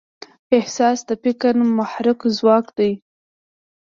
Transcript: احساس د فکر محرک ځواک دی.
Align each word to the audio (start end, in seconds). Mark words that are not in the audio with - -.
احساس 0.57 0.99
د 1.09 1.11
فکر 1.23 1.53
محرک 1.77 2.19
ځواک 2.37 2.65
دی. 2.77 2.91